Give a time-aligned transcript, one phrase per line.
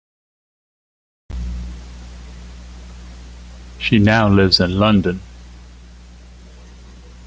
[3.77, 5.21] She now lives in London.